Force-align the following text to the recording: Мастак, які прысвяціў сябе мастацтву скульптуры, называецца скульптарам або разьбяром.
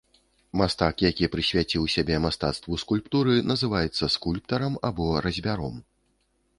Мастак, 0.61 0.95
які 1.09 1.29
прысвяціў 1.35 1.85
сябе 1.97 2.15
мастацтву 2.25 2.79
скульптуры, 2.87 3.39
называецца 3.53 4.13
скульптарам 4.19 4.73
або 4.91 5.05
разьбяром. 5.29 5.83